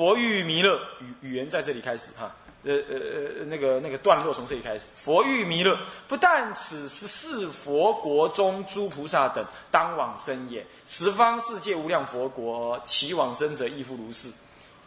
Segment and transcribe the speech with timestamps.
[0.00, 2.96] 佛欲弥勒语语言在这里开始哈，呃呃
[3.40, 4.88] 呃那个那个段落从这里开始。
[4.96, 14.30] 佛欲弥勒，不但此十四佛国中诸菩萨等当往生也，十方世界无量佛国，其往生者亦复如是，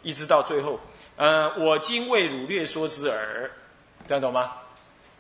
[0.02, 0.80] 一直到最后，
[1.16, 3.52] 呃，我今为汝略说之耳，
[4.08, 4.54] 这样懂吗？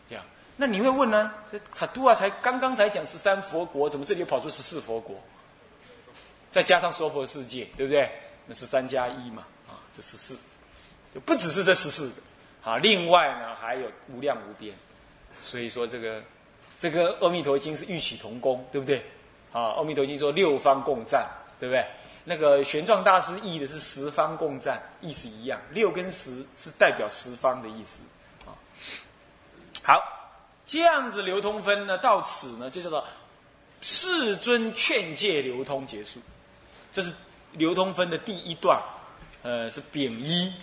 [0.09, 0.25] 这样，
[0.57, 1.31] 那你会问呢？
[1.75, 5.15] 卡杜啊，才刚刚才讲十三佛国，怎么这里又跑出十四佛国？
[6.49, 8.09] 再加上娑婆世界，对不对？
[8.47, 9.45] 那是三加一嘛。
[9.93, 10.37] 就十四，
[11.13, 12.15] 就不只是这十四个
[12.71, 14.75] 啊，另外呢还有无量无边，
[15.41, 16.23] 所以说这个
[16.77, 19.05] 这个阿弥陀经是异曲同工，对不对？
[19.51, 21.29] 啊，阿弥陀经说六方共赞，
[21.59, 21.85] 对不对？
[22.23, 28.01] 那个玄奘大师译的是十方共赞，意思一样，六跟十是代表十方的意思
[28.45, 28.55] 啊。
[29.83, 30.01] 好，
[30.65, 33.05] 这样子流通分呢，到此呢就叫做
[33.81, 36.19] 世尊劝诫流通结束，
[36.91, 37.13] 这是
[37.51, 38.81] 流通分的第一段。
[39.43, 40.53] 呃，是丙一，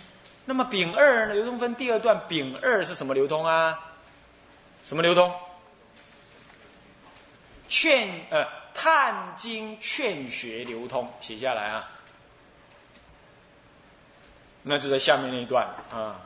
[0.45, 1.33] 那么丙二呢？
[1.35, 3.79] 流通分第二段，丙二是什么流通啊？
[4.83, 5.31] 什么流通？
[7.69, 11.87] 劝呃，探经劝学流通，写下来啊。
[14.63, 16.19] 那就在下面那一段啊。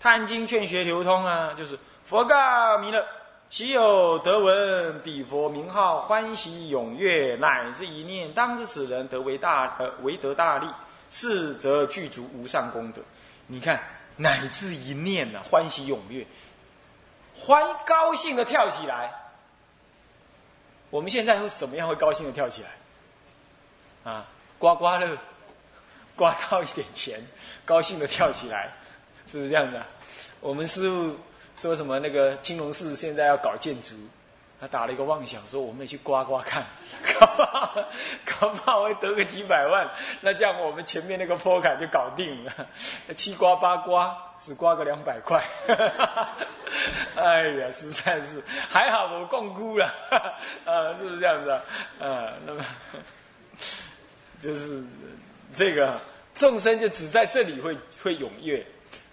[0.00, 3.06] 探经劝学流通啊，就是佛告弥勒：
[3.48, 10.66] 岂有得闻彼佛名号，欢喜踊跃，乃至一念，当知此人得为大呃，为得大利。
[11.10, 13.02] 是则具足无上功德，
[13.46, 13.82] 你看
[14.16, 16.26] 乃至一念呢，欢喜踊跃，
[17.34, 19.12] 欢高兴的跳起来。
[20.90, 21.88] 我们现在会怎么样？
[21.88, 24.12] 会高兴的跳起来？
[24.12, 25.18] 啊，刮刮乐，
[26.14, 27.20] 刮到一点钱，
[27.64, 28.72] 高兴的跳起来，
[29.26, 29.82] 是不是这样子？
[30.40, 31.16] 我们师傅
[31.56, 31.98] 说什么？
[31.98, 33.94] 那个青龙寺现在要搞建筑。
[34.58, 36.64] 他打了一个妄想，说我们也去刮刮看，
[37.18, 37.84] 搞不好，
[38.24, 39.88] 搞不好会得个几百万。
[40.20, 42.52] 那这样我们前面那个坡坎就搞定了，
[43.14, 45.42] 七刮八刮，只刮个两百块。
[47.14, 49.86] 哎呀，实在是还好我共估了，
[50.64, 51.62] 啊，是不是这样子啊？
[52.00, 52.64] 啊，那么
[54.38, 54.82] 就是
[55.52, 55.98] 这个
[56.34, 58.64] 众生就只在这里会会踊跃，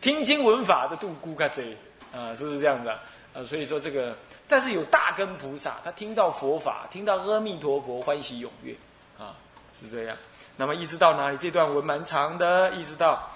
[0.02, 1.78] 听经闻法的度孤卡贼
[2.14, 3.00] 啊，是不是这样子啊？
[3.36, 4.16] 啊，所以说这个。
[4.54, 8.76] 但是有大根菩萨，他听到佛法，听到阿弥陀佛，欢喜踊跃，
[9.18, 9.34] 啊，
[9.74, 10.16] 是这样。
[10.58, 11.38] 那么一直到哪里？
[11.38, 13.32] 这段文蛮长的，一直到，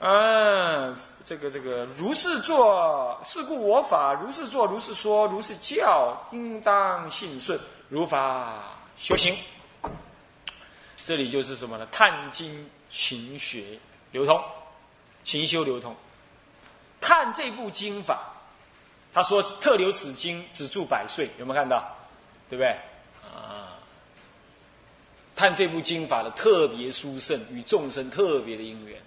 [0.00, 7.58] 嗯，这个这个如是做，是故我法如是做，如是说，如是教，应当信顺，
[7.88, 8.62] 如法
[8.98, 9.34] 修行。
[11.02, 11.88] 这里就是什么呢？
[11.90, 13.78] 探经勤学
[14.12, 14.38] 流通，
[15.24, 15.96] 勤修流通，
[17.00, 18.34] 探这部经法。
[19.12, 21.96] 他说：“特留此经，只住百岁，有没有看到？
[22.48, 22.68] 对不对？
[23.24, 23.78] 啊，
[25.34, 29.00] 看这部经法的特别殊胜，与众生特别的因缘。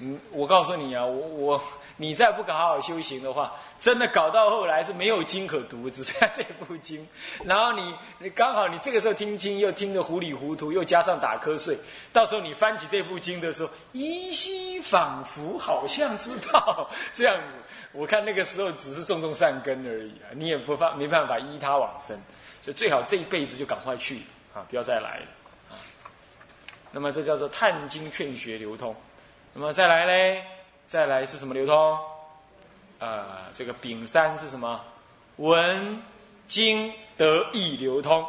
[0.00, 1.62] 嗯，我告诉你啊，我我
[1.96, 7.06] 你再不搞好好修行的话，真的搞到后来是没有经可读，只剩下这部经。
[7.44, 11.76] 然后你你刚好你这个时候听经又听得糊里糊涂，又加上打瞌睡，
[12.12, 17.56] 到时候你翻起这部经的时候，依稀仿佛好像知道这样子。”
[17.92, 22.16] 我看那个时候只是种种善根而已啊，你也不法没办法依他往生，
[22.62, 24.22] 所以最好这一辈子就赶快去
[24.54, 25.26] 啊，不要再来了
[25.70, 25.74] 啊。
[26.92, 28.94] 那么这叫做探经劝学流通，
[29.52, 30.44] 那么再来嘞，
[30.86, 31.98] 再来是什么流通？
[32.98, 34.80] 啊，这个丙三是什么？
[35.36, 36.00] 闻
[36.46, 38.26] 经得意流通。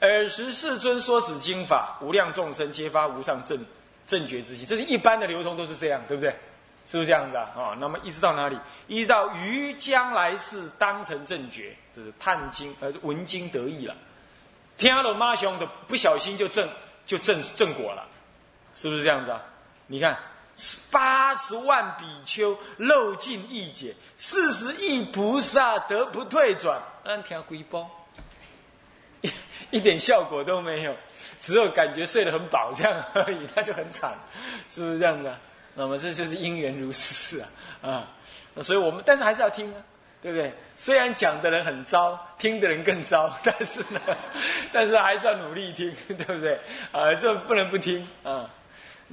[0.00, 3.64] 尔时世尊说此经法，无量众生皆发无上正
[4.06, 6.34] 正觉之心，这是一般的流通都是这样，对不对？
[6.84, 7.50] 是不是这样子啊？
[7.56, 8.58] 啊，那么一直到哪里？
[8.88, 13.94] 一直到于将来世当成正觉，这是探经呃闻经得意了。
[14.76, 16.68] 听了妈兄的不小心就正
[17.06, 18.04] 就正正果了，
[18.74, 19.40] 是不是这样子啊？
[19.92, 20.16] 你看，
[20.90, 27.90] 八十万比丘漏尽一解，四十亿菩萨得不退转，安听鬼包，
[29.20, 29.30] 一
[29.76, 30.96] 一点效果都没有，
[31.38, 34.14] 只有感觉睡得很饱这样而已， 那就很惨，
[34.70, 35.30] 是不是这样子？
[35.74, 37.40] 那么这就是因缘如是
[37.82, 38.08] 啊，
[38.56, 39.80] 啊，所以我们但是还是要听啊，
[40.22, 40.54] 对不对？
[40.78, 44.00] 虽然讲的人很糟，听的人更糟， 但是呢，
[44.72, 46.58] 但是还是要努力听，对不对？
[46.92, 48.48] 啊，这不能不听啊。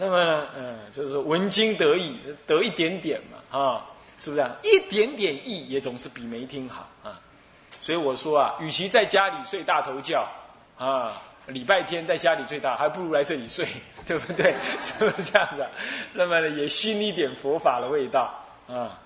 [0.01, 2.17] 那么，嗯，就是文经得意，
[2.47, 3.85] 得一点点嘛，啊，
[4.17, 4.55] 是不是啊？
[4.63, 7.19] 一点点意也总是比没听好啊。
[7.81, 10.25] 所以我说啊，与其在家里睡大头觉，
[10.77, 11.21] 啊。
[11.47, 13.67] 礼拜天在家里最大，还不如来这里睡，
[14.05, 14.53] 对不对？
[14.81, 15.65] 是不是这样子？
[16.13, 18.31] 那么呢也熏一点佛法的味道
[18.67, 18.99] 啊。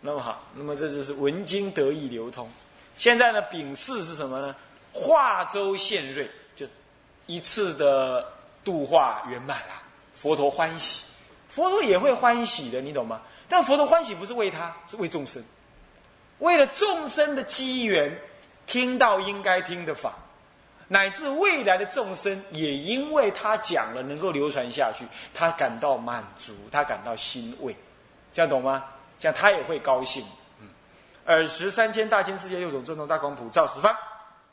[0.00, 2.50] 那么好，那么这就是文经得意流通。
[2.96, 4.56] 现在呢，丙巳是什么呢？
[4.90, 6.26] 化州献瑞，
[6.56, 6.66] 就
[7.26, 8.26] 一次的
[8.68, 9.72] 度化圆满了，
[10.12, 11.06] 佛陀欢喜，
[11.48, 13.22] 佛陀也会欢喜的，你懂吗？
[13.48, 15.42] 但佛陀欢喜不是为他，是为众生，
[16.40, 18.14] 为了众生的机缘，
[18.66, 20.12] 听到应该听的法，
[20.86, 27.74] 乃至未来的众生也因为他讲了能够流传下去，他感到满足，他感到欣慰，
[28.34, 28.84] 这样懂吗？
[29.18, 30.22] 这样他也会高兴。
[30.60, 30.68] 嗯，
[31.24, 33.96] 尔时三千大千世界六种正宗大光普照十方，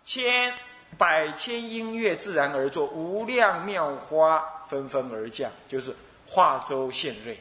[0.05, 0.53] 千
[0.97, 5.95] 百千音乐自然而作，无量妙花纷纷而降，就是
[6.27, 7.39] 化州现瑞。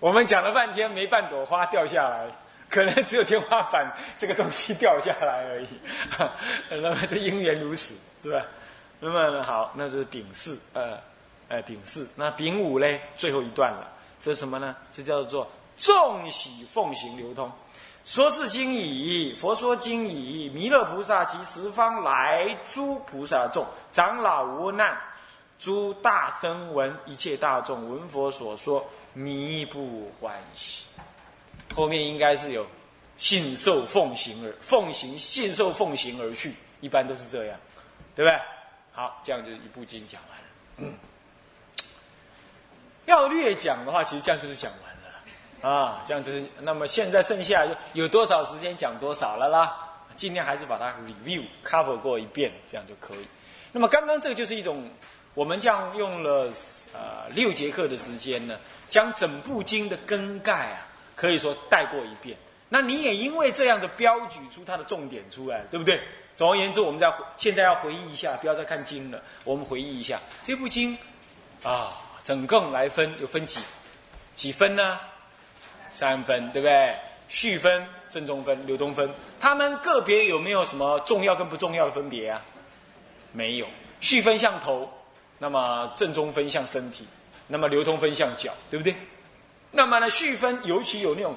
[0.00, 2.30] 我们讲了半天，没半朵花掉下来，
[2.70, 5.68] 可能只有天花板这个东西掉下来而已。
[6.70, 8.44] 那么这因缘如此，是吧？
[9.00, 10.98] 那么好，那是丙四，呃，
[11.48, 12.08] 呃，丙四。
[12.14, 13.90] 那丙五嘞，最后一段了，
[14.20, 14.76] 这是什么呢？
[14.92, 17.50] 这叫做众喜奉行流通。
[18.08, 24.98] 说是经已，佛说经已，弥勒菩萨及十方来诸菩萨众，长老无难，
[25.58, 28.82] 诸大声闻，一切大众闻佛所说。
[29.12, 30.86] 弥不欢喜，
[31.74, 32.64] 后面应该是有
[33.18, 37.58] 信受奉行而奉行信受奉行而去，一般都是这样，
[38.14, 38.40] 对不对？
[38.92, 40.94] 好，这样就一部经讲完了。
[43.04, 44.87] 要略讲的话，其实这样就是讲完
[45.60, 46.44] 啊，这样就是。
[46.60, 49.76] 那么现在剩下有多少时间讲多少了啦？
[50.16, 53.26] 尽量还是把它 review cover 过一遍，这样就可以。
[53.72, 54.90] 那么刚刚这个就是一种，
[55.34, 56.50] 我们这样用了
[56.92, 58.58] 呃六节课的时间呢。
[58.88, 62.34] 将整部经的根概啊，可以说带过一遍。
[62.70, 66.00] 那你也因为这样的标举出它的重点出来，对不对？
[66.34, 69.20] 总而言之，我们在现在要回忆一下，不要再看经了。
[69.44, 70.96] 我们回忆一下这部经
[71.62, 71.92] 啊，
[72.24, 73.60] 整个来分有分几
[74.34, 74.98] 几分呢？
[75.98, 76.94] 三分，对不对？
[77.28, 79.10] 序分、正中分、流通分，
[79.40, 82.40] 它们个别有没有什么重要跟不重要的分别啊？
[83.32, 83.66] 没有。
[84.00, 84.88] 序分像头，
[85.40, 87.04] 那么正中分像身体。
[87.48, 88.94] 那么流通分像脚，对不对？
[89.72, 91.34] 那么呢，序分尤其有那种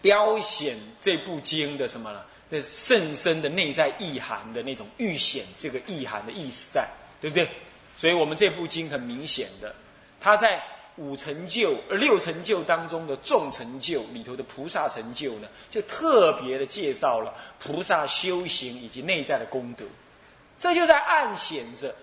[0.00, 2.22] 标显这部经的什么呢？
[2.48, 6.88] 那甚深的内在意涵的那种预显这个意涵的意思在，
[7.20, 7.46] 对不对？
[7.94, 9.74] 所以我们这部经很明显的，
[10.18, 10.62] 它在
[10.96, 19.84] 五成就、六成就当中的众成就里头的菩萨成就呢，就特别的介绍了菩萨修行以及内在的功德，
[20.58, 21.94] 这就在暗显着。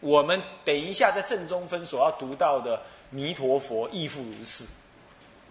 [0.00, 2.80] 我们等一下在正中分所要读到的
[3.10, 4.64] 弥陀佛亦复如是，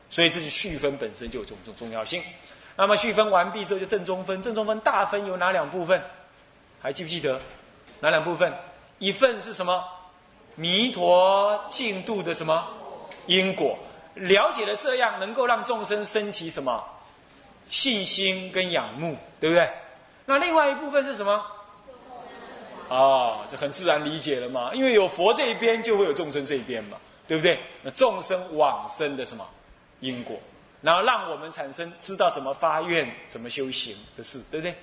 [0.09, 2.21] 所以这是续分本身就有这种重要性。
[2.75, 6.01] 那么续分完毕之后就正中分，正中分大分有哪两部分？
[6.81, 7.39] 还记不记得？
[7.99, 8.53] 哪两部分？
[8.97, 9.83] 一份是什么？
[10.55, 12.67] 弥陀净度的什么
[13.25, 13.77] 因果？
[14.15, 16.83] 了解了这样，能够让众生升起什么
[17.69, 19.71] 信心跟仰慕，对不对？
[20.25, 21.43] 那另外一部分是什么？
[22.89, 27.57] 啊，就很自然理解了嘛，因为有佛这一边，就会有众生这一边嘛，对不对？
[27.81, 29.47] 那众生往生的什么
[30.01, 30.37] 因果，
[30.81, 34.75] 然后让我们产生知道怎么发愿、怎么修行的事，对不对？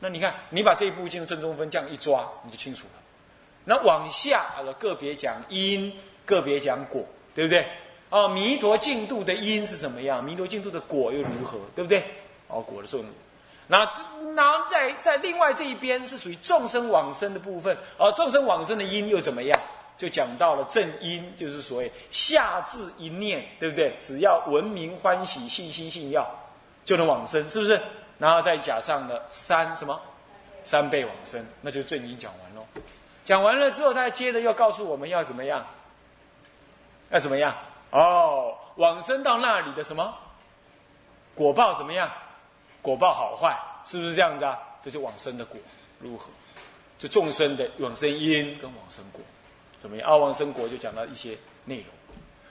[0.00, 3.03] 那你看，你把这一部经的正中分这样一抓，你就清楚了。
[3.64, 5.92] 那往下啊，个别讲因，
[6.24, 7.66] 个别讲果，对不对？
[8.10, 10.22] 哦，弥陀净度的因是怎么样？
[10.24, 11.58] 弥陀净度的果又如何？
[11.74, 12.04] 对不对？
[12.48, 13.08] 哦，果的作用。
[13.66, 13.90] 那
[14.34, 19.60] 那在在另外这一边是属于众生往生的部分，而众生往生的因又怎么样？
[19.96, 23.96] 就讲到了正因，就是所谓下至一念，对不对？
[24.02, 26.28] 只要闻名欢喜、信心信要，
[26.84, 27.80] 就能往生，是不是？
[28.18, 29.98] 然后再加上了三什么？
[30.62, 32.43] 三倍往生，那就正因讲完。
[33.24, 35.64] 讲完了之后，他接着又告诉我们要怎么样？
[37.10, 37.54] 要怎么样？
[37.90, 40.14] 哦，往生到那里的什么
[41.34, 42.10] 果报怎么样？
[42.82, 44.58] 果报好坏是不是这样子啊？
[44.82, 45.58] 这就往生的果
[46.00, 46.28] 如何？
[46.98, 49.22] 就众生的往生因跟往生果
[49.78, 50.08] 怎么样？
[50.08, 51.86] 啊，往生果就讲到一些内容。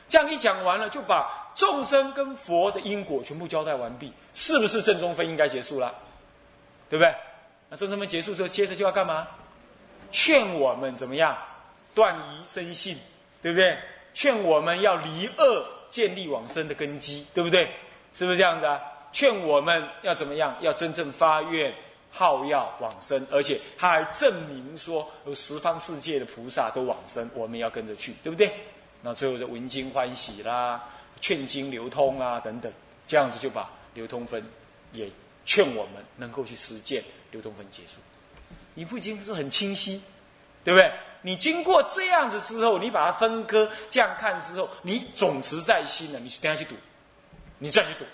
[0.10, 5.94] 这样一讲完了，就把众生跟佛的因果全部交代完毕，是不是正中分应该结束了？
[6.89, 7.15] 对不对？
[7.70, 9.27] 那正中分结束之后，接着就要干嘛？
[10.13, 11.38] 劝我们怎么样
[11.93, 12.96] 断疑生信，
[13.41, 13.77] 对不对？
[14.13, 17.70] 劝我们要离恶，建立往生的根基，对不对？
[18.13, 18.79] 是不是这样子啊？
[19.12, 20.55] 劝我们要怎么样？
[20.62, 21.74] 要真正发愿，
[22.12, 28.53] 好要往生，而且他还证明说有十方世界的菩萨都往生，我们要跟着去，对不对？
[29.01, 30.82] 那最后是闻经欢喜啦，
[31.20, 32.72] 劝经流通啊等等，
[33.08, 34.43] 这样子就把流通分
[34.93, 35.10] 也
[35.43, 37.93] 劝我们能够去实践流通分结束。
[38.74, 40.01] 你不经是很清晰，
[40.63, 40.92] 对不对？
[41.22, 46.75] 你经过这样子之后，你把它分割这样看之后，你总持在心了，你等下去读，
[47.60, 48.06] 你再去读。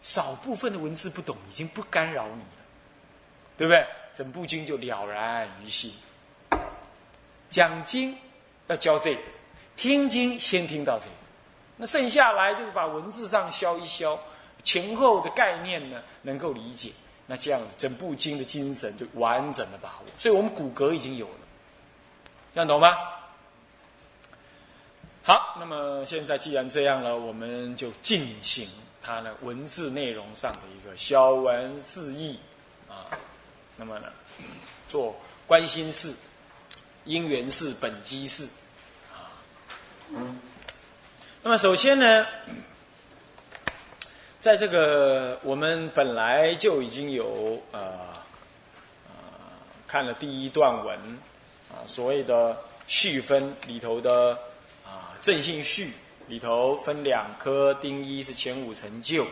[0.00, 2.64] 少部分的文字不懂，已经不干扰你了，
[3.56, 3.84] 对不对？
[4.14, 5.92] 整部经就了然于心。
[7.50, 8.16] 讲经
[8.68, 9.20] 要教这个，
[9.76, 11.10] 听经先听到这个，
[11.76, 14.18] 那剩下来就是把文字上消一消，
[14.62, 16.92] 前后的概念呢能够理解，
[17.28, 20.06] 那这样子整部经的精神就完整的把握。
[20.18, 21.34] 所以我们骨骼已经有了，
[22.52, 22.96] 这样懂吗？
[25.22, 28.68] 好，那么现在既然这样了，我们就进行
[29.00, 32.36] 它的文字内容上的一个消文释义
[32.88, 33.06] 啊。
[33.76, 34.06] 那么呢，
[34.88, 35.14] 做
[35.46, 36.12] 关心事。
[37.04, 38.46] 因缘事本机事，
[39.10, 39.32] 啊，
[41.42, 42.26] 那么首先呢，
[44.40, 47.80] 在这个我们本来就已经有呃
[49.08, 49.12] 呃
[49.88, 50.96] 看了第一段文
[51.68, 54.38] 啊，所谓的序分里头的
[54.86, 55.92] 啊正性序
[56.28, 59.24] 里头分两科，丁一是前五成就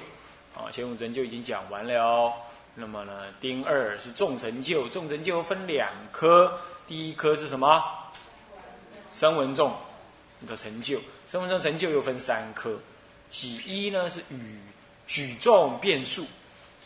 [0.56, 2.32] 啊，前五成就已经讲完了，
[2.74, 6.58] 那么呢，丁二是众成就，众成就分两科。
[6.88, 7.80] 第一科是什么？
[9.12, 9.72] 声闻众
[10.48, 10.98] 的成就，
[11.28, 12.76] 声闻众成就又分三科。
[13.30, 14.58] 几一呢是与
[15.06, 16.26] 举众变数，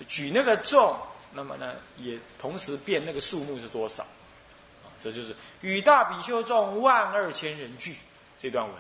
[0.07, 0.97] 举那个众，
[1.33, 4.03] 那么呢也同时变那个数目是多少？
[4.03, 7.97] 啊，这就是与大比丘众万二千人聚
[8.39, 8.75] 这段文。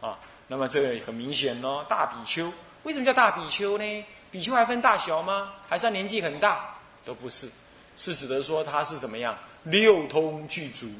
[0.00, 4.04] 啊，那么这个很明显哦，大比丘为什么叫大比丘呢？
[4.30, 5.52] 比丘还分大小吗？
[5.68, 6.74] 还是年纪很大？
[7.04, 7.48] 都不是，
[7.96, 9.36] 是指的说他是怎么样？
[9.62, 10.90] 六通具足，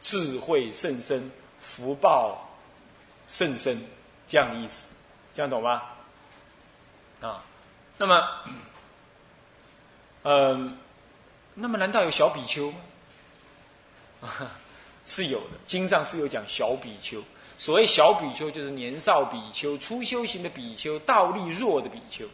[0.00, 2.48] 智慧甚深，福报
[3.28, 3.80] 甚深，
[4.28, 4.94] 这样的意思，
[5.34, 5.82] 这样懂吗？
[7.24, 7.42] 啊，
[7.96, 8.28] 那么，
[10.24, 10.76] 嗯，
[11.54, 12.78] 那么难道有小比丘吗？
[15.06, 17.22] 是有的，经上是有讲小比丘。
[17.56, 22.26] 所谓小比丘，就是年少比丘、初修行的比丘、道力弱的比丘，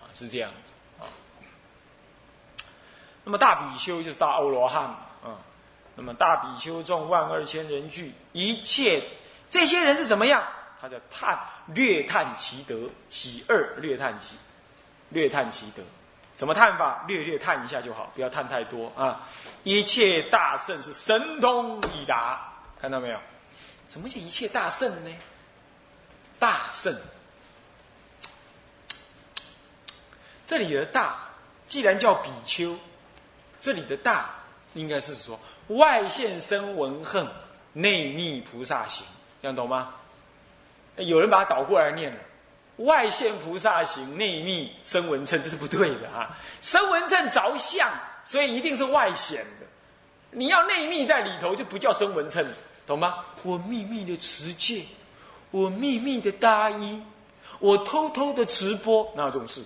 [0.00, 1.08] 啊，是这样子啊。
[3.24, 4.84] 那么大比丘就是大欧罗汉
[5.22, 5.40] 啊，
[5.94, 9.02] 那么大比丘众万二千人聚，一切
[9.48, 10.44] 这些人是什么样？
[10.80, 11.38] 他叫叹
[11.74, 14.36] 略叹其德，喜二略叹其
[15.10, 15.82] 略叹其德，
[16.34, 17.04] 怎么叹法？
[17.06, 19.28] 略略叹一下就好，不要叹太多啊！
[19.64, 23.18] 一切大圣是神通已达，看到没有？
[23.88, 25.16] 怎么叫一切大圣呢？
[26.38, 26.94] 大圣，
[30.44, 31.16] 这里的大，
[31.66, 32.78] 既然叫比丘。
[33.58, 34.30] 这里的大
[34.74, 37.26] 应该是说外现声闻恨，
[37.72, 39.06] 内密菩萨行，
[39.40, 39.94] 这样懂吗？
[40.96, 42.18] 有人把它倒过来念了，
[42.78, 46.36] 外现菩萨行，内密生闻称，这是不对的啊！
[46.60, 47.90] 生闻称着相，
[48.24, 49.66] 所以一定是外显的。
[50.30, 52.44] 你要内密在里头，就不叫生闻称，
[52.86, 53.24] 懂吗？
[53.42, 54.82] 我秘密的持戒，
[55.50, 57.02] 我秘密的搭衣，
[57.58, 59.62] 我偷偷的直播，哪有这种事？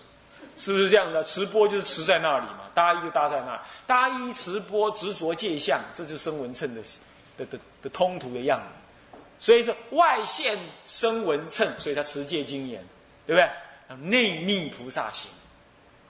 [0.57, 1.25] 是不是这样的？
[1.25, 6.83] 持播就是持在那里嘛，搭衣就搭在那，搭衣持播执着界相，这就是声闻称的
[7.39, 8.79] 的的的通途的样子。
[9.41, 10.57] 所以说外现
[10.87, 12.81] 声闻称，所以他持戒精严，
[13.27, 13.97] 对不对？
[13.97, 15.29] 内密菩萨行，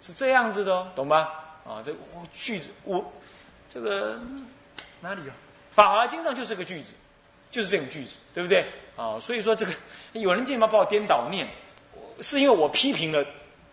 [0.03, 1.29] 是这样子的哦，懂吗？
[1.65, 1.95] 啊，这
[2.31, 3.03] 句子我
[3.71, 4.21] 这个
[5.01, 5.35] 哪里啊？
[5.73, 6.93] 法华经上就是个句子，
[7.51, 8.67] 就是这种句子，对不对？
[8.97, 9.73] 啊，所以说这个
[10.13, 11.49] 有人竟然把我颠倒念，
[12.21, 13.25] 是因为我批评了。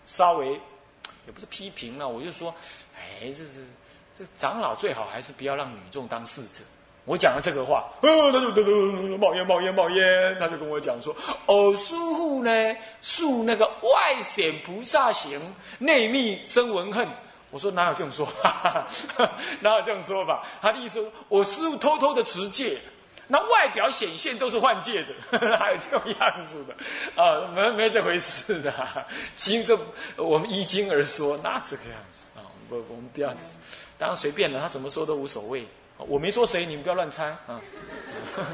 [0.06, 2.56] 稍微也不是批评了，我就说，
[2.96, 3.66] 哎，这是
[4.18, 6.64] 这长老最好还是不要让女众当侍者。
[7.08, 15.40] 我讲了这个话，呃，他就噔噔冒烟冒烟冒烟，他就跟我讲说，哦，师傅呢，树那个外显菩萨行，
[15.80, 17.08] 内密生文恨。
[17.50, 18.86] 我说哪有这种说法？
[19.62, 20.46] 哪有这种说法？
[20.62, 22.78] 他的意思，我师傅偷偷的持戒。
[23.30, 26.76] 那外表显现都是幻界的， 还有这种样子的
[27.22, 27.48] 啊？
[27.56, 28.74] 没没这回事的。
[29.34, 29.78] 经这
[30.18, 32.44] 我们依经而说，那这个样子啊？
[32.68, 33.30] 不，我们不要，
[33.98, 35.66] 当然随便了，他怎么说都无所谓。
[35.98, 37.60] 我没说谁，你们不要乱猜啊。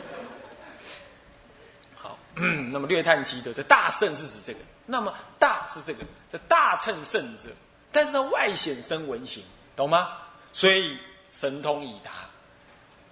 [1.95, 2.17] 好，
[2.71, 4.59] 那么略叹其德，这大圣是指这个。
[4.85, 7.49] 那么大是这个，这大乘圣者，
[7.91, 9.43] 但是呢外显生闻行，
[9.75, 10.17] 懂吗？
[10.51, 10.97] 所以
[11.31, 12.11] 神通已达。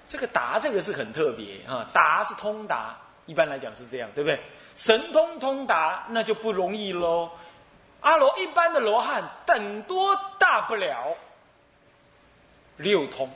[0.09, 4.41] 这个达这个是很特别啊，达是通达，一般来讲是这样，对不对？
[4.75, 7.29] 神通通达那就不容易喽。
[8.01, 11.15] 阿罗一般的罗汉，等多大不了
[12.77, 13.29] 六通，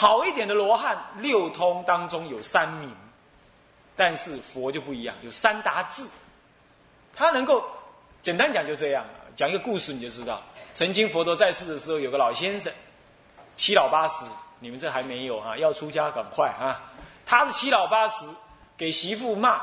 [0.00, 2.90] 好一点的罗汉六通当中有三名，
[3.94, 6.08] 但是佛就不一样，有三达字，
[7.14, 7.62] 他能够
[8.22, 9.04] 简单讲就这样，
[9.36, 10.42] 讲一个故事你就知道。
[10.72, 12.72] 曾经佛陀在世的时候，有个老先生，
[13.56, 14.24] 七老八十。
[14.62, 16.80] 你们这还没有哈，要出家赶快啊！
[17.26, 18.26] 他是七老八十，
[18.76, 19.62] 给媳妇骂，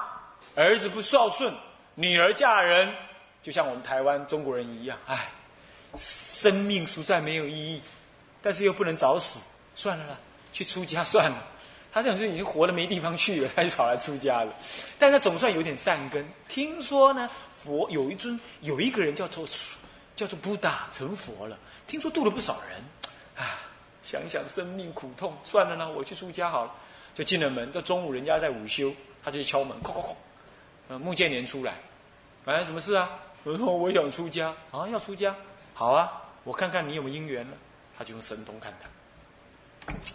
[0.56, 1.52] 儿子不孝顺，
[1.96, 2.94] 女儿嫁人，
[3.42, 5.30] 就像我们台湾中国人一样，哎，
[5.96, 7.82] 生命实在没有意义，
[8.42, 9.44] 但是又不能早死，
[9.76, 10.18] 算了啦，
[10.58, 11.38] 去出家算了。
[11.94, 14.52] 他这种是已经活得没地方去了，他就跑来出家了。
[14.98, 16.28] 但他总算有点善根。
[16.50, 17.30] 听说呢，
[17.64, 19.48] 佛有一尊，有一个人叫做
[20.16, 21.58] 叫做布达成佛了。
[21.86, 22.82] 听说度了不少人，
[23.36, 23.62] 啊，
[24.02, 26.72] 想想生命苦痛，算了呢，我去出家好了。
[27.14, 28.92] 就进了门，到中午人家在午休，
[29.24, 30.16] 他就敲门，叩叩叩。
[30.90, 31.76] 呃，穆建连出来，
[32.46, 33.10] 哎，什么事啊？
[33.44, 35.36] 我说我想出家啊，要出家，
[35.74, 36.12] 好啊，
[36.44, 37.58] 我看看你有没有姻缘了。
[37.98, 38.88] 他就用神通看他，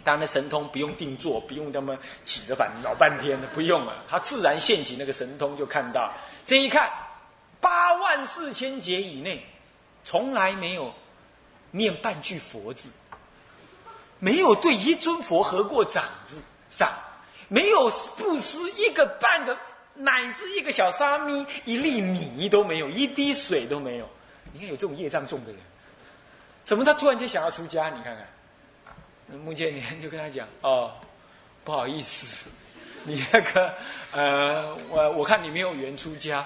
[0.03, 6.11] 当然神通不用定做，不用他们挤着板老半天的，不用了，他自然现起那个神通就看到。
[6.45, 6.91] 这一看，
[7.59, 9.45] 八万四千劫以内，
[10.03, 10.93] 从来没有
[11.71, 12.89] 念半句佛字，
[14.19, 16.37] 没有对一尊佛合过掌子
[16.69, 16.91] 上，
[17.47, 19.57] 没有布施一个半个。
[19.95, 24.09] 乃至一个小沙弥、一粒米都没有，一滴水都没有。
[24.51, 25.61] 你看有这种业障重的人，
[26.63, 27.91] 怎么他突然间想要出家？
[27.91, 28.27] 你看看，
[29.37, 30.91] 穆建年就跟他讲：“哦，
[31.63, 32.49] 不好意思，
[33.03, 33.73] 你那个
[34.11, 36.45] 呃，我我看你没有缘出家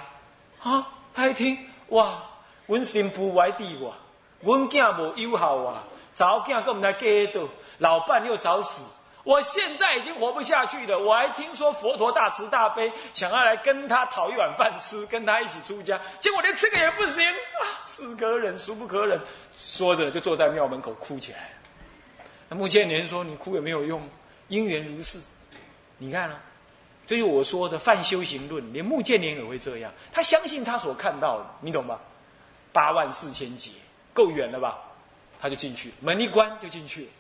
[0.62, 1.58] 啊。”他一听，
[1.90, 2.24] 哇，
[2.68, 3.94] 我心不歪地哇，
[4.42, 7.42] 我囝无友好啊，早囝跟我们来给到，
[7.80, 8.92] 老伴又早死。
[9.24, 17.66] 我现在已经活不下去了，我还听说佛陀大慈大悲，想要来跟他讨一碗饭吃，跟他一起出家，结果连这个也不行啊！
[17.84, 19.20] 是可忍，孰不可忍？
[19.60, 21.50] 说着就坐在庙门口哭起来。
[22.50, 24.02] 那穆建连说：“你哭也没有用，
[24.48, 25.20] 因缘如是。
[25.98, 26.40] 你看啊，
[27.06, 32.00] 这就我说的泛修行论，连穆建连也会这样，他相信他所看到的，你懂吧？
[32.72, 33.72] 八万四千劫，
[34.14, 34.78] 够远了吧？
[35.40, 37.12] 他就进去，门一关就进去了。”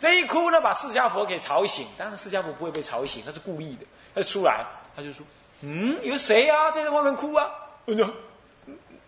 [0.00, 1.86] 这一哭呢，把释迦佛给吵醒。
[1.98, 3.84] 当然，释迦佛不会被吵醒，他是故意的。
[4.14, 4.64] 他就出来，
[4.96, 5.26] 他就说
[5.60, 7.46] ：“嗯，有谁啊，在这外面哭啊？”
[7.84, 8.10] 我说：“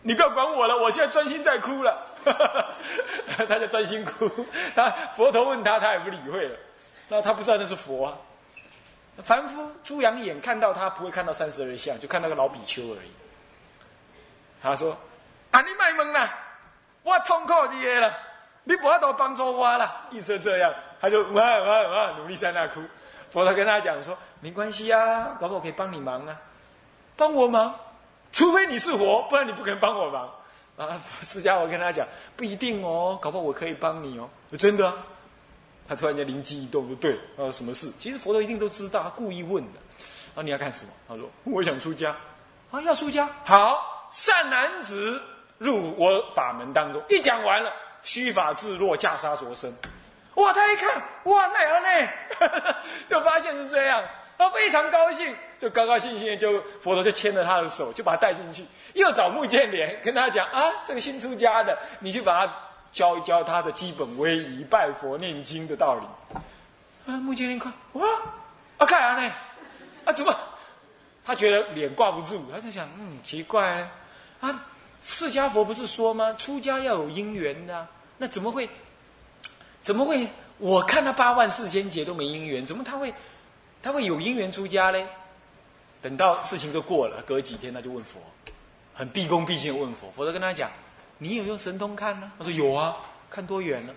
[0.03, 2.09] 你不要管我了，我现在专心在哭了。”
[3.49, 4.31] 他在专心哭。
[4.75, 6.57] 他佛陀问他，他也不理会了。
[7.09, 8.17] 那他不知道那是佛啊。
[9.23, 13.11] 凡夫猪羊眼看到他，不会看到三十二相，就看到个老比丘而已。
[14.63, 14.97] 他说
[15.51, 16.33] ：“啊，你卖萌了，
[17.03, 18.17] 我痛苦你了。”
[18.65, 22.81] 你不要多帮助我了，意思这样，他就哇哇哇努力在那哭。
[23.29, 26.37] 佛陀跟他讲说：“没关系啊，搞不好可以帮你忙啊，
[27.17, 27.75] 帮我忙，
[28.33, 30.33] 除非你是佛，不然你不可能帮我忙。”
[30.87, 34.93] 啊，释迦我跟他讲，不一定哦，搞不好我可以帮你哦，真的。
[35.89, 37.91] 他突然间灵机一动，就对，啊，什么事？
[37.99, 39.81] 其实佛陀一定都知道，他故意问的。
[40.35, 40.93] 啊，你要干什么？
[41.09, 42.17] 他说：“我想出家。”
[42.71, 43.29] 啊，要出家？
[43.45, 45.21] 好，善男子
[45.59, 47.03] 入我法门当中。
[47.11, 47.73] 一讲完了。
[48.03, 49.73] 虚法自若，袈裟着身。
[50.35, 50.53] 哇！
[50.53, 52.75] 他一看，哇，那样呢？
[53.07, 54.03] 就发现是这样，
[54.39, 55.33] 他非常高兴，
[55.63, 62.53] 就高高兴兴的就佛陀就牵着他的手，就把他带进去，又找穆建连跟他讲啊，这个新出家的，你去把他
[62.91, 66.05] 教一教他的基本威仪、拜佛念经的道理。
[67.07, 68.05] 啊，穆建连看，哇，
[68.79, 69.33] 啊，干啥呢？
[70.05, 70.37] 啊，怎么？
[71.25, 73.89] 他觉得脸挂不住，他在想，嗯，奇怪呢，
[74.41, 74.65] 啊。
[75.05, 76.35] 释迦佛不是说吗？
[76.39, 77.87] 出家要有因缘的，
[78.19, 78.69] 那怎么会？
[79.81, 80.27] 怎么会？
[80.59, 83.15] 我看他八万四千劫都没因缘，怎么他会？
[83.81, 85.07] 他会有因缘出家嘞？
[86.03, 88.19] 等到事情都过了，隔几天他就问佛，
[88.93, 90.11] 很毕恭毕敬问佛。
[90.11, 90.71] 佛陀跟他讲
[91.17, 92.97] ：“你有用神通看呢？”他说：“有啊，
[93.31, 93.95] 看多远呢？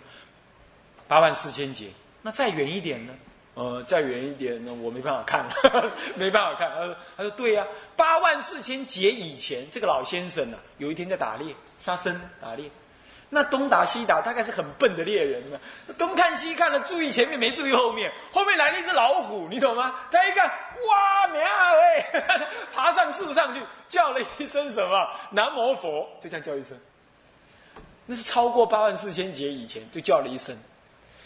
[1.08, 1.90] 八万四千劫，
[2.22, 3.14] 那再远一点呢？”
[3.56, 6.70] 呃，再远一点呢，我没办法看了， 没办法看。
[6.70, 7.66] 他说：“他说对呀，
[7.96, 12.70] 八万四千劫以前，这个老先生呢，有一天在打猎，杀生打猎，
[13.30, 15.60] 那东打西打，大概是很笨的猎人呢，
[15.98, 19.96] 东看西看了，注意前面没注意后面，后面来了一只老虎，你懂吗？
[20.12, 25.10] 他一看，哇，喵哎， 爬上树上去，叫了一声什么？
[25.32, 26.80] 南无佛，就这样叫一声。
[28.06, 30.56] 那是超过八万四千劫以前就叫了一声。”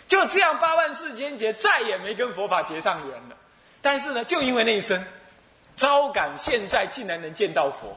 [0.07, 3.35] 就这样，八万四千劫再也没跟佛法结上缘了。
[3.81, 5.05] 但是呢，就因为那一声，
[5.75, 7.95] 招感现在竟然能见到佛，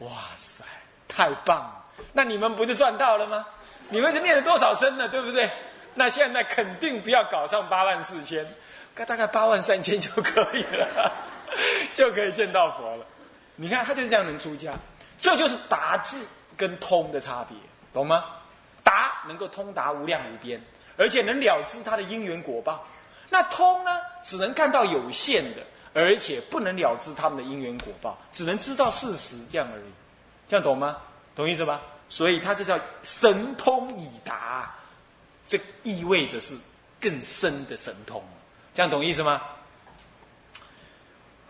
[0.00, 0.64] 哇塞，
[1.08, 1.77] 太棒了！
[2.18, 3.46] 那你们不就赚到了吗？
[3.90, 5.08] 你们是念了多少生呢？
[5.08, 5.48] 对不对？
[5.94, 8.44] 那现在肯定不要搞上八万四千，
[8.92, 11.12] 大概八万三千就可以了，
[11.94, 13.06] 就可以见到佛了。
[13.54, 14.72] 你看他就是这样能出家，
[15.20, 16.26] 这就是达字
[16.56, 17.56] 跟通的差别，
[17.92, 18.24] 懂吗？
[18.82, 20.60] 达能够通达无量无边。
[20.96, 22.84] 而且能了知他的因缘果报，
[23.30, 23.92] 那通呢，
[24.24, 25.62] 只能看到有限的，
[25.94, 29.92] 而且不能了知他们的因缘果报，只能知道事实这样而已，
[30.48, 30.96] 这样懂吗？
[31.36, 31.80] 懂意思吧？
[32.08, 34.74] 所以他这叫神通已达，
[35.46, 36.56] 这意味着是
[37.00, 38.22] 更深的神通，
[38.74, 39.42] 这样懂意思吗？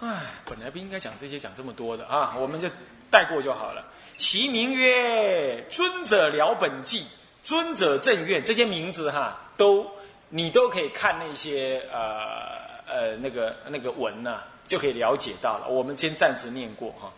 [0.00, 2.68] 唉，本来不应该讲这些，讲这么多的啊，我们就
[3.10, 3.84] 带过就好了。
[4.16, 7.06] 其名曰尊者了本纪。
[7.44, 9.90] 尊者正愿这些名字哈，都
[10.28, 15.66] 你都可以看那些呃呃那个那个文呢，就可以了解到了。
[15.66, 17.10] 我们先暂时念过哈。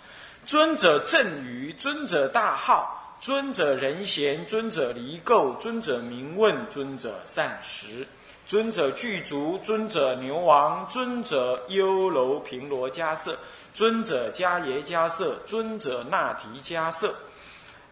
[0.47, 8.07] 尊者正语，尊者大号，尊者仁贤，尊者离垢，尊者明问，尊者善食，
[8.47, 13.39] 尊者具足，尊者牛王，尊者优楼频罗迦舍，
[13.75, 17.15] 尊者迦耶迦舍，尊者那提迦舍。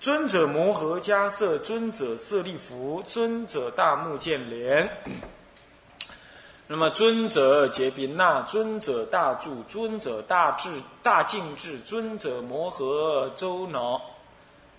[0.01, 4.88] 尊者摩诃迦瑟，尊者舍利弗，尊者大目犍连。
[6.69, 10.71] 那么尊者结宾那，尊者大住，尊者大智
[11.03, 14.01] 大净智，尊者摩诃周脑，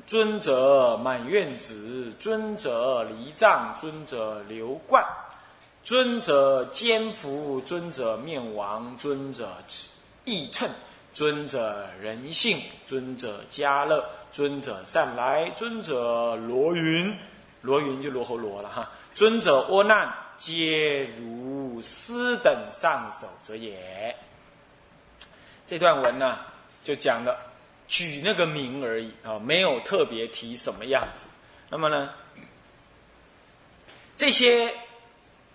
[0.10, 5.06] 尊者满愿子，尊者离藏，尊者流冠，
[5.84, 9.56] 尊者坚福，尊者面王，尊者
[10.26, 10.68] 义称。
[11.14, 17.16] 尊者人性，尊者家乐，尊者善来，尊者罗云，
[17.62, 18.90] 罗云就罗喉罗了哈。
[19.14, 24.16] 尊者窝难，皆如斯等上首者也。
[25.68, 26.40] 这段文呢，
[26.84, 27.38] 就讲了
[27.90, 31.28] 举那个名而已啊，没有特别提什么样子。
[31.70, 32.10] 那么呢，
[34.16, 34.74] 这些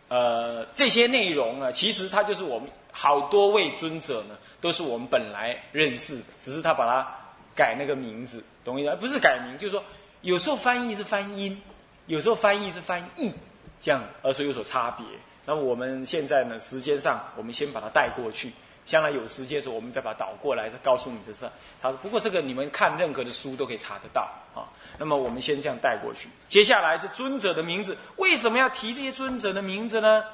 [0.08, 2.68] 呃这些内容呢，其实它就是我们。
[2.96, 7.04] 好多位尊者呢，都是我们本来认识的，只是他把它
[7.52, 8.94] 改那个名字，懂意思？
[9.00, 9.82] 不是改名，就是说
[10.20, 11.60] 有时候翻译是翻音，
[12.06, 13.34] 有时候翻译是翻译，
[13.80, 15.04] 这样而是有所差别。
[15.44, 18.52] 那我们现在呢，时间上我们先把它带过去，
[18.84, 21.50] 将来有时间的时候，我们再把它倒过来，再告诉你这事。
[21.80, 24.68] 他说：“不过这个你们看任何的书都可以查得到啊。”
[24.98, 26.28] 那么我们先这样带过去。
[26.48, 30.24] 接下来这尊者的名字，为什么要提这些尊者的名字呢？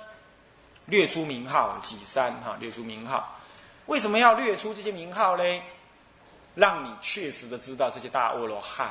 [0.87, 3.39] 列出名号几三哈，列出名号，
[3.87, 5.63] 为什么要列出这些名号嘞？
[6.57, 8.89] 让你确实的知道这些大阿罗汉，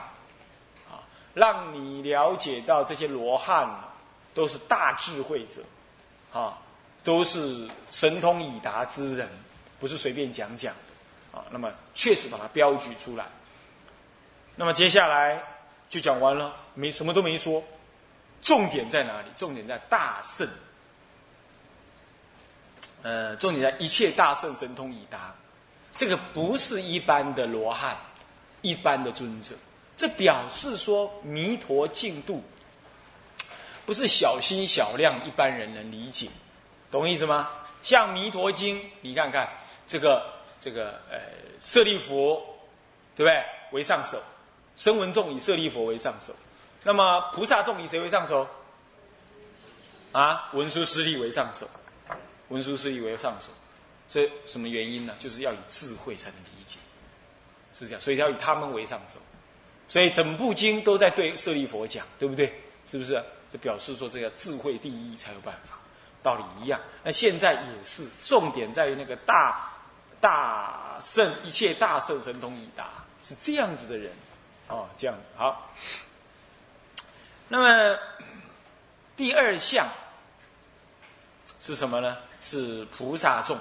[0.89, 3.69] 啊，让你了解到这些罗汉
[4.34, 5.62] 都是大智慧者，
[6.32, 6.58] 啊，
[7.04, 9.30] 都是神通已达之人，
[9.80, 10.74] 不是随便讲讲，
[11.32, 13.26] 啊，那么确实把它标举出来。
[14.56, 15.42] 那么接下来
[15.89, 17.63] 就讲完了，没什么都没说，
[18.42, 19.30] 重点在哪里？
[19.38, 20.48] 重点在大圣。
[23.02, 25.34] 呃，重点在一切大圣神通已达，
[25.96, 27.98] 这个不是一般的罗汉，
[28.62, 29.56] 一般的尊者，
[29.96, 32.44] 这表示说弥陀净度
[33.86, 36.28] 不是小心小量一般人能理解，
[36.92, 37.50] 懂意思吗？
[37.82, 39.50] 像弥陀经，你看看
[39.89, 40.25] 这个
[40.62, 41.19] 这个呃
[41.60, 42.41] 舍利佛，
[43.15, 43.43] 对不对？
[43.71, 44.21] 为上首，
[44.78, 46.34] 声闻众以舍利佛为上首，
[46.84, 48.47] 那么菩萨众以谁为上首？
[50.13, 51.69] 啊，文殊师利为上首。
[52.47, 53.49] 文殊师利为上首，
[54.08, 55.15] 这什么原因呢？
[55.19, 56.80] 就是要以智慧才能理解，
[57.73, 59.19] 是这样，所以要以他们为上首。
[59.88, 62.52] 所以整部经都在对舍利佛讲，对不对？
[62.88, 63.23] 是不是？
[63.52, 65.78] 就表示说这个智慧第一才有办法，
[66.23, 66.80] 道理一样。
[67.04, 69.69] 那现在也是，重点在于那个大
[70.20, 72.90] 大圣一切大圣神通已达，
[73.24, 74.12] 是这样子的人，
[74.68, 75.70] 哦，这样子好。
[77.48, 78.00] 那么
[79.16, 79.88] 第二项
[81.60, 82.18] 是什么呢？
[82.42, 83.58] 是菩萨众，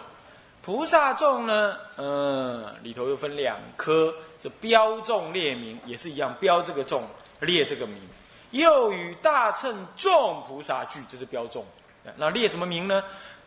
[0.63, 7.03] 菩萨众呢，嗯，里头又分两科，这标众列名也是一样，标这个众
[7.41, 8.01] 列这个名，
[8.51, 11.65] 又与大乘众菩萨聚，这是标众。
[12.17, 13.03] 那列什么名呢？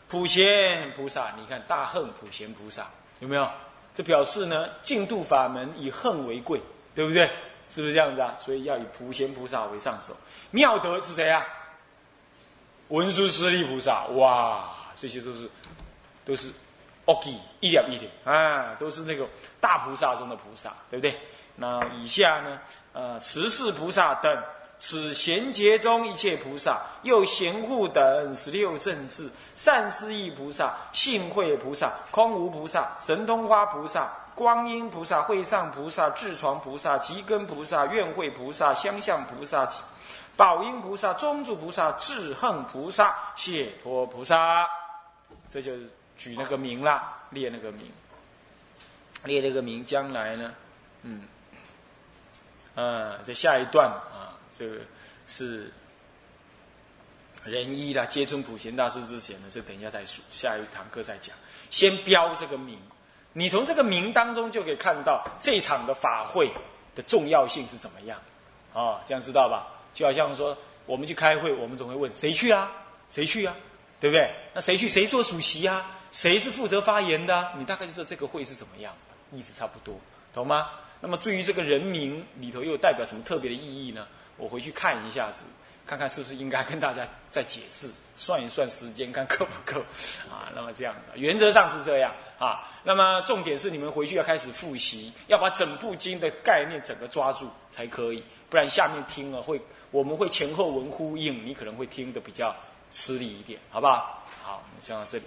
[0.08, 2.88] 普贤菩萨，你看大恨普贤菩萨
[3.21, 3.49] 有没有？
[3.95, 6.62] 这表示呢，净度法门以恨为贵，
[6.93, 7.29] 对不对？
[7.69, 8.36] 是不是这样子啊？
[8.38, 10.13] 所以要以普贤菩萨为上首。
[10.49, 11.45] 妙德是谁啊？
[12.89, 14.75] 文殊师利菩萨，哇！
[14.93, 15.49] 这些都是，
[16.25, 16.49] 都是
[17.05, 19.25] ，OK，一点一点啊，都是那个
[19.62, 21.17] 大菩萨中的菩萨，对不对？
[21.55, 22.60] 那以下呢，
[22.91, 24.43] 呃，慈氏菩萨等，
[24.83, 39.69] 此贤劫中一切菩萨，又贤护等十六正士，善思意菩萨、性慧菩萨、空无菩萨、神通花菩萨、观音菩萨、会上菩萨、智床菩萨、吉根菩萨、愿会菩萨、相向菩萨、
[40.35, 44.67] 宝音菩萨、中住菩萨、智恨菩萨、解脱菩萨。
[45.47, 47.91] 这就是举那个名啦，列那个名，
[49.25, 50.51] 列那个名，将来呢，
[51.03, 51.27] 嗯，
[52.73, 54.77] 呃，这下一段啊，这个
[55.27, 55.71] 是
[57.43, 61.35] 仁一啦，接尊普贤大师之前呢，这等一下再说，下一堂课再讲。
[61.69, 62.79] 先标这个名，
[63.33, 66.51] 你从这个名当中就可以看到这场的法会
[66.95, 68.19] 的重要性是怎么样
[68.73, 69.01] 啊？
[69.05, 69.67] 这样知道吧？
[69.93, 72.71] 就好像说，我们去开会，我们总会问谁去啊？
[73.09, 73.55] 谁去啊？
[73.99, 74.33] 对不对？
[74.53, 74.89] 那谁去？
[74.89, 75.89] 谁做主席啊？
[76.11, 77.53] 谁是负责发言的？
[77.57, 78.93] 你大概就知道这个会是怎么样，
[79.31, 79.99] 意思差不多，
[80.33, 80.69] 懂吗？
[80.99, 84.07] 那么至于这个人名里头又代表什么特别的意义呢？
[84.41, 85.45] 我回去看一下子，
[85.86, 89.80] 看看是不是应该跟大家再解释，算一算时间，看够不够
[90.27, 90.49] 啊？
[90.56, 92.67] 那么这样子，原则上是这样啊。
[92.84, 102.56] 那么重点是你们回去要开始复习，要把整部经的概念整个抓住才可以，不然下面听了会我们会前后文呼应，你可能会听得比较
[102.89, 104.25] 吃力一点，好不好？
[104.43, 105.23] 好，我们先到这里。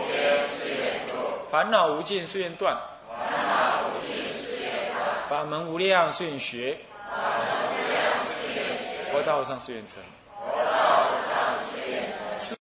[1.51, 2.77] 烦恼无尽誓愿断。
[3.09, 5.29] 烦恼无尽誓愿断。
[5.29, 6.79] 法门无量誓愿学。
[7.11, 9.13] 法门无量誓愿学。
[9.13, 10.03] 佛道上誓愿成。